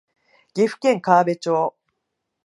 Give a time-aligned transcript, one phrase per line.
[0.55, 1.75] 岐阜県川辺町